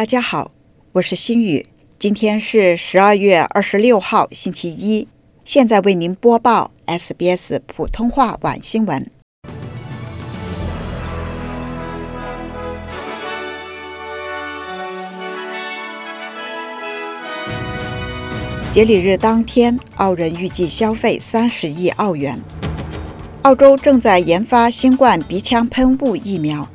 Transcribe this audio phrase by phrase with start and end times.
[0.00, 0.50] 大家好，
[0.92, 1.66] 我是心雨，
[1.98, 5.06] 今天是十二月二十六号，星期一。
[5.44, 9.10] 现在为您播报 SBS 普通话晚新闻。
[18.72, 22.40] 节礼日当天，澳人预计消费三十亿澳元。
[23.42, 26.66] 澳洲正在研发新冠鼻腔喷雾疫苗。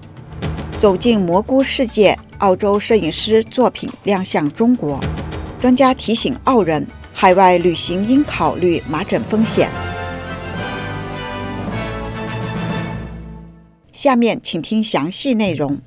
[0.78, 5.00] 走进蘑菇世界，澳洲摄影师作品亮相中国。
[5.60, 9.70] 专家提醒澳人，海外旅行应考虑麻疹风险。
[13.92, 15.80] 下面请听详细内容。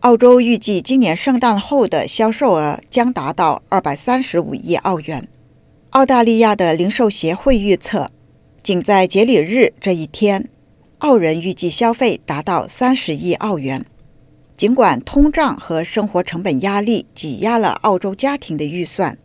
[0.00, 5.28] 澳洲预计今年圣诞后的销售额将达到二百三十五亿澳元。
[5.90, 8.10] 澳大利亚的零售协会预测，
[8.62, 10.48] 仅在节礼日这一天，
[10.98, 13.84] 澳人预计消费达到三十亿澳元。
[14.56, 19.18] 尽管通胀和生活成本压力挤压了澳洲家庭的预算，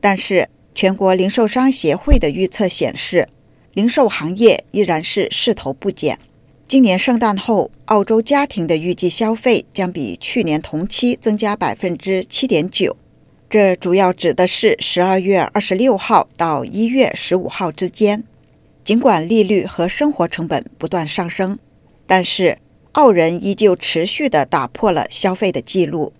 [0.00, 3.28] 但是全国零售商协会的预测显示，
[3.72, 6.18] 零售行业依然是势头不减。
[6.68, 12.96] 今年圣诞后，澳洲家庭的预计消费将比去年同期增加百分之七点九。
[13.48, 18.24] 这主要指的是十二月二十六号到一月十五号之间。
[18.82, 21.58] 尽管利率和生活成本不断上升，
[22.06, 22.58] 但是
[22.94, 26.12] 澳人依旧持续地打破了消费的记录。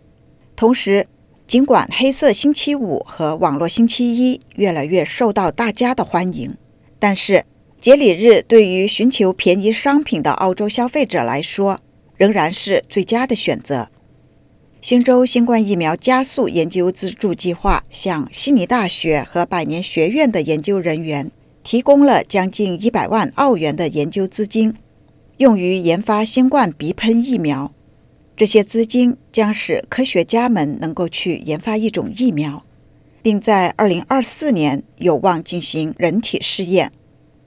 [0.55, 1.09] 同时，
[1.49, 6.57] 尽管黑色星期五和网络星期一越来越受到大家的欢迎，
[7.01, 7.45] 但是。
[7.81, 11.81] 节礼日对于寻求便宜商品的澳洲消费者来说，
[12.17, 13.91] 仍然是最佳的选择。
[14.81, 21.31] 新州新冠疫苗加速研究资助计划向悉尼大学和百年学院的研究人员
[21.63, 24.75] 提供了将近一百万澳元的研究资金，
[25.39, 27.73] 用于研发新冠鼻喷疫苗。
[28.37, 32.65] 这些资金将使科学家们能够去研发一种疫苗，
[33.23, 36.91] 并在二零二四年有望进行人体试验。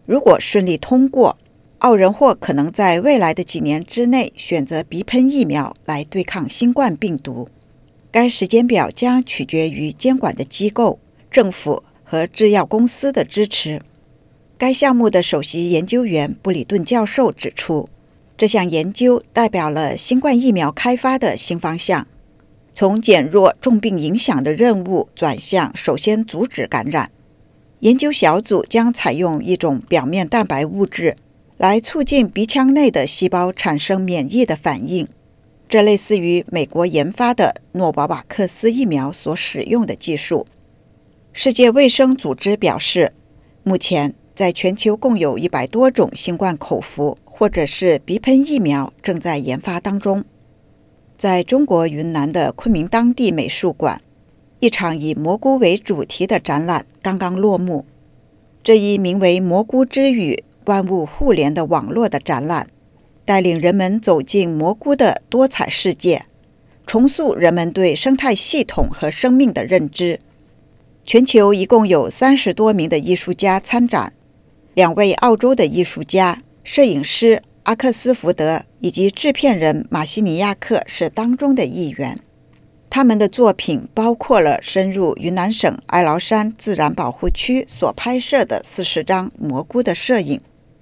[0.06, 1.38] 如果顺利通过，
[1.80, 7.50] 澳人或可能在未来的几年之内选择鼻喷疫苗来对抗新冠病毒。
[8.10, 11.00] 该时间表将取决于监管的机构、
[11.30, 13.82] 政府和制药公司的支持。
[14.58, 17.88] 该项目的首席研究员布里顿教授指出，
[18.36, 22.08] 这项研究代表了新冠疫苗开发的新方向，
[22.74, 27.12] 从减弱重病影响的任务转向首先阻止感染。
[27.82, 31.16] 研究小组将采用一种表面蛋白物质
[31.58, 35.08] 来促进鼻腔内的细胞产生免疫的反应，
[35.70, 40.48] 这类似于美国研发的诺瓦瓦克斯疫苗所使用的技术。
[41.32, 43.14] 世界卫生组织表示，
[43.62, 50.24] 目前在全球共有一百多种新冠口服或者是鼻喷疫苗正在研发当中。
[51.18, 54.00] 在中国云南的昆明当地美术馆。
[54.60, 57.86] 一场以蘑菇为主题的展览刚刚落幕。
[58.64, 62.68] 这一名为“蘑菇之语：万物互联”的网络的展览，
[63.26, 66.26] 带领人们走进蘑菇的多彩世界，
[66.86, 70.20] 重塑人们对生态系统和生命的认知。
[71.04, 74.14] 全球一共有三十多名的艺术家参展，
[74.78, 82.20] 两位澳洲的艺术家、摄影师阿克斯福德以及制片人马西尼亚克是当中的一员。
[82.88, 90.40] 他们的作品包括了深入云南省哀牢山自然保护区所拍摄的四十张蘑菇的摄影，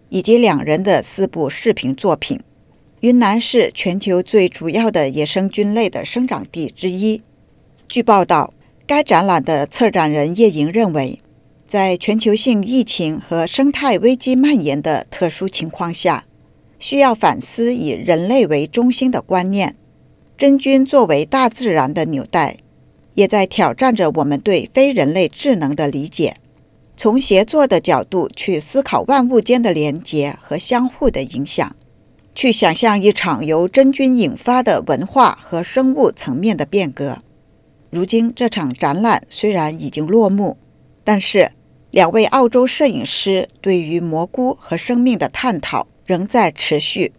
[0.09, 2.41] 以及两人的四部视频作品。
[2.99, 7.21] 云南是全球最主要的野生菌类的生长地之一。
[7.87, 8.53] 据报道，
[8.85, 11.17] 该展览的策展人叶莹认为，
[11.75, 16.23] 在全球性疫情和生态危机蔓延的特殊情况下，
[16.79, 19.75] 需要反思以人类为中心的观念。
[20.37, 22.59] 真菌作为大自然的纽带，
[23.15, 26.37] 也在挑战着我们对非人类智能的理解。
[26.95, 31.75] 从协作的角度去思考万物间的连结和相互的影响，
[32.33, 37.17] 去想象一场由真菌引发的文化和生物层面的变革。
[37.89, 40.55] 如今，这场展览虽然已经落幕，
[41.03, 41.51] 但是
[41.95, 47.13] 两位澳洲摄影师对于蘑菇和生命的探讨仍在持续。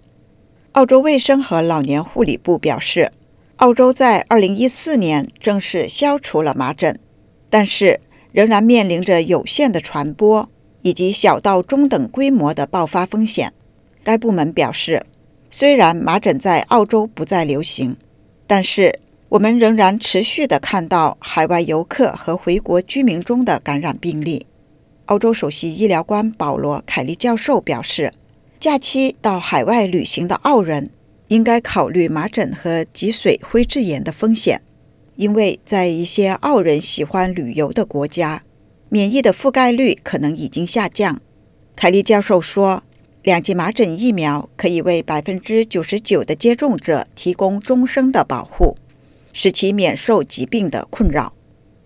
[0.72, 3.10] 澳洲卫生和老年护理部表示，
[3.56, 7.00] 澳洲在2014年正式消除了麻疹，
[7.48, 8.00] 但是
[8.32, 10.46] 仍然面临着有限的传播
[10.82, 13.54] 以及小到中等规模的爆发风险。
[14.04, 15.06] 该部门表示，
[15.48, 17.96] 虽然麻疹在澳洲不再流行，
[18.46, 19.00] 但是
[19.30, 24.44] 我们仍然持续地看到海外游客和回国居民中的感染病例。
[25.06, 28.12] 澳洲首席医疗官保罗·凯利教授表示。
[28.58, 30.90] 假期到海外旅行的澳人
[31.28, 34.62] 应该考虑麻疹和脊髓灰质炎的风险，
[35.16, 38.42] 因为在一些澳人喜欢旅游的国家，
[38.88, 41.20] 免疫的覆盖率可能已经下降。
[41.76, 42.82] 凯利教授说，
[43.22, 48.74] 两剂麻疹疫苗可以为百分之九十九的接种者提供终生的保护，
[49.34, 51.34] 使其免受疾病的困扰。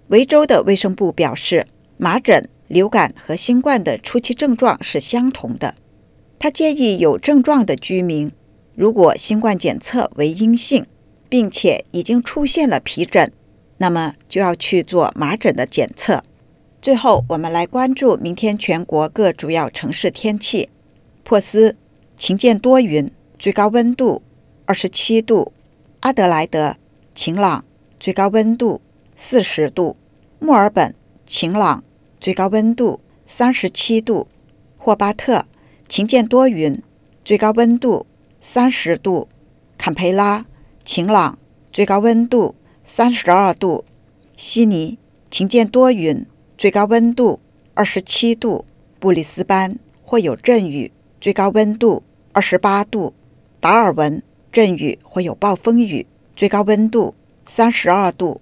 [0.06, 5.74] 维州的卫生部表示，麻疹、流感和新冠的初期症状是相同的。
[6.38, 8.30] 他建议有症状的居民，
[8.76, 10.86] 如果新冠检测为阴性，
[11.28, 13.32] 并且已经出现了皮疹，
[13.78, 16.22] 那么就要去做麻疹的检测。
[16.80, 20.68] 最后，我们来关注明天全国各主要城市天气：
[21.24, 21.76] 珀斯
[22.16, 24.22] 晴间多云，最高温度
[24.64, 25.50] 二十七度；
[26.00, 26.76] 阿德莱德
[27.16, 27.64] 晴朗，
[27.98, 28.80] 最高温度
[29.16, 29.96] 四十度；
[30.38, 30.94] 墨尔本
[31.26, 31.82] 晴朗，
[32.20, 34.28] 最高温度三十七度；
[34.76, 35.46] 霍巴特
[35.88, 36.82] 晴间多云，
[37.24, 38.06] 最高温度
[38.40, 39.26] 三十度；
[39.78, 40.46] 坎培拉。
[40.82, 41.38] 晴朗，
[41.72, 43.84] 最高温度三十二度；
[44.36, 44.98] 悉尼
[45.30, 46.26] 晴间多云，
[46.56, 47.38] 最高温度
[47.74, 48.64] 二十七度；
[48.98, 50.90] 布里斯班会有阵雨，
[51.20, 52.02] 最高温度
[52.32, 53.12] 二十八度；
[53.60, 57.14] 达尔文阵雨会有暴风雨，最高温度
[57.46, 58.40] 三十二度。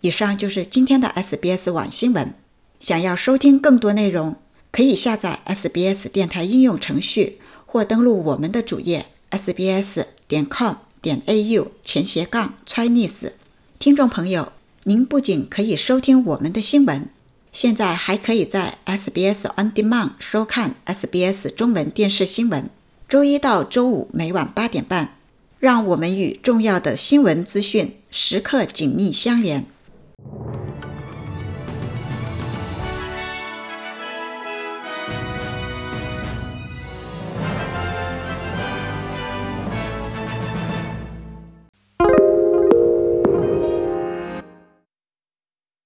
[0.00, 2.45] 以上就是今天的 SBS 网新闻。
[2.78, 4.36] 想要收听更多内容，
[4.70, 10.76] 可以下载 SBS 电台应用程序，或登录我们的主页 sbs 点 com。
[11.02, 13.30] 点 a u 前斜杠 Chinese，
[13.78, 14.50] 听众朋友，
[14.84, 17.08] 您不仅可以收听我们的新闻，
[17.52, 22.68] 现在还可以在 SBS On Demand 收看 SBS 中文电视新闻。
[23.08, 25.10] 周一到周五每晚八点半，
[25.60, 29.64] 让我们与重要的新闻资讯时刻紧密相连。